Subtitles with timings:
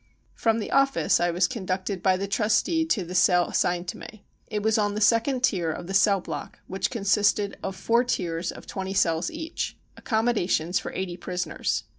[0.33, 4.25] From the office, I was conducted by the trusty to the cell assigned to me.
[4.47, 8.51] It was on the second tier of the cell block which consisted of four tiers
[8.51, 11.83] of twenty cells each— accommodations for eigthy prisoners.